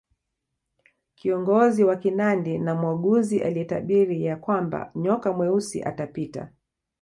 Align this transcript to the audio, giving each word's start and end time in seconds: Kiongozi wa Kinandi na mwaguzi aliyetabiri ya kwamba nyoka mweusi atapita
Kiongozi 1.15 1.83
wa 1.83 1.95
Kinandi 1.95 2.57
na 2.59 2.75
mwaguzi 2.75 3.41
aliyetabiri 3.43 4.25
ya 4.25 4.35
kwamba 4.37 4.91
nyoka 4.95 5.33
mweusi 5.33 5.83
atapita 5.83 6.49